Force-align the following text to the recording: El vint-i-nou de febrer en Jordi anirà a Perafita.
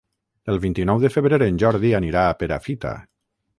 El 0.53 0.55
vint-i-nou 0.63 1.01
de 1.03 1.11
febrer 1.17 1.39
en 1.49 1.61
Jordi 1.65 1.93
anirà 2.01 2.25
a 2.25 2.35
Perafita. 2.43 2.97